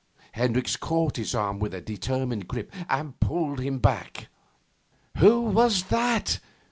[0.31, 4.29] Hendricks caught his arm with a determined grip and pulled him back.
[5.17, 6.39] 'Who was that?